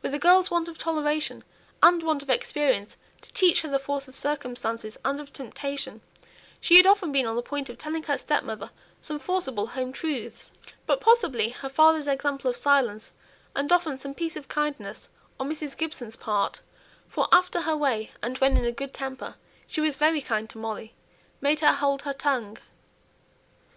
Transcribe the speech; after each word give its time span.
With 0.00 0.14
a 0.14 0.18
girl's 0.20 0.48
want 0.48 0.68
of 0.68 0.78
toleration, 0.78 1.42
and 1.82 2.00
want 2.04 2.22
of 2.22 2.30
experience 2.30 2.96
to 3.22 3.32
teach 3.32 3.62
her 3.62 3.68
the 3.68 3.80
force 3.80 4.06
of 4.06 4.14
circumstances, 4.14 4.96
and 5.04 5.18
of 5.18 5.32
temptation, 5.32 6.02
she 6.60 6.76
had 6.76 6.86
often 6.86 7.10
been 7.10 7.26
on 7.26 7.34
the 7.34 7.42
point 7.42 7.68
of 7.68 7.76
telling 7.76 8.04
her 8.04 8.16
stepmother 8.16 8.70
some 9.02 9.18
forcible 9.18 9.66
home 9.66 9.90
truths. 9.92 10.52
But, 10.86 11.00
possibly, 11.00 11.48
her 11.48 11.68
father's 11.68 12.06
example 12.06 12.48
of 12.48 12.54
silence, 12.54 13.10
and 13.56 13.72
often 13.72 13.98
some 13.98 14.14
piece 14.14 14.36
of 14.36 14.46
kindness 14.46 15.08
on 15.40 15.50
Mrs. 15.50 15.76
Gibson's 15.76 16.16
part 16.16 16.60
(for 17.08 17.26
after 17.32 17.62
her 17.62 17.76
way, 17.76 18.12
and 18.22 18.38
when 18.38 18.56
in 18.56 18.64
a 18.66 18.70
good 18.70 18.94
temper, 18.94 19.34
she 19.66 19.80
was 19.80 19.96
very 19.96 20.20
kind 20.22 20.48
to 20.50 20.58
Molly), 20.58 20.94
made 21.40 21.58
her 21.58 21.72
hold 21.72 22.02
her 22.02 22.12
tongue. 22.12 22.58